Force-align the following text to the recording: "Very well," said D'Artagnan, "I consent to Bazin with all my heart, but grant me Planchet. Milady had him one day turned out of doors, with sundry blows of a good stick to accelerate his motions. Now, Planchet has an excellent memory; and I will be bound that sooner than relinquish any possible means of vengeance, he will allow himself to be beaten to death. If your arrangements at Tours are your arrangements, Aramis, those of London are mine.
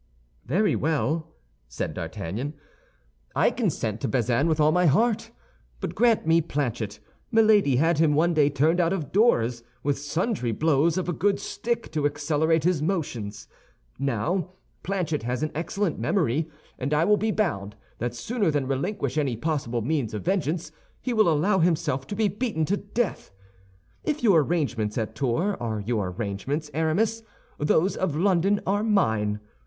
"Very 0.47 0.75
well," 0.75 1.27
said 1.67 1.93
D'Artagnan, 1.93 2.55
"I 3.35 3.51
consent 3.51 4.01
to 4.01 4.07
Bazin 4.07 4.47
with 4.47 4.59
all 4.59 4.71
my 4.71 4.87
heart, 4.87 5.29
but 5.79 5.93
grant 5.93 6.25
me 6.25 6.41
Planchet. 6.41 6.99
Milady 7.31 7.75
had 7.75 7.99
him 7.99 8.15
one 8.15 8.33
day 8.33 8.49
turned 8.49 8.79
out 8.79 8.93
of 8.93 9.11
doors, 9.11 9.61
with 9.83 9.99
sundry 9.99 10.51
blows 10.51 10.97
of 10.97 11.07
a 11.07 11.13
good 11.13 11.39
stick 11.39 11.91
to 11.91 12.07
accelerate 12.07 12.63
his 12.63 12.81
motions. 12.81 13.47
Now, 13.99 14.49
Planchet 14.81 15.21
has 15.21 15.43
an 15.43 15.51
excellent 15.53 15.99
memory; 15.99 16.49
and 16.79 16.95
I 16.95 17.05
will 17.05 17.15
be 17.17 17.29
bound 17.29 17.75
that 17.99 18.15
sooner 18.15 18.49
than 18.49 18.65
relinquish 18.67 19.19
any 19.19 19.37
possible 19.37 19.83
means 19.83 20.15
of 20.15 20.23
vengeance, 20.25 20.71
he 20.99 21.13
will 21.13 21.29
allow 21.29 21.59
himself 21.59 22.07
to 22.07 22.15
be 22.15 22.27
beaten 22.27 22.65
to 22.65 22.77
death. 22.77 23.29
If 24.03 24.23
your 24.23 24.41
arrangements 24.41 24.97
at 24.97 25.13
Tours 25.13 25.57
are 25.59 25.79
your 25.79 26.07
arrangements, 26.07 26.71
Aramis, 26.73 27.21
those 27.59 27.95
of 27.95 28.15
London 28.15 28.61
are 28.65 28.81
mine. 28.83 29.39